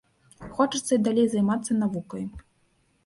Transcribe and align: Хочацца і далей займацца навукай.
Хочацца 0.55 0.89
і 0.97 0.99
далей 1.07 1.27
займацца 1.33 1.77
навукай. 1.83 2.23